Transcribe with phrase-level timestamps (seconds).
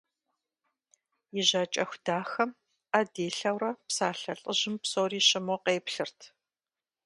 [1.39, 2.51] И жьакӏэху дахэм
[2.89, 6.19] ӏэ дилъэурэ псалъэ лӏыжьым псори щыму къеплъырт.